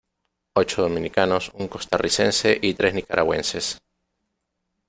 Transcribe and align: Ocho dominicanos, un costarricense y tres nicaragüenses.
Ocho 0.55 0.81
dominicanos, 0.81 1.51
un 1.53 1.67
costarricense 1.67 2.57
y 2.59 2.73
tres 2.73 2.95
nicaragüenses. 2.95 3.79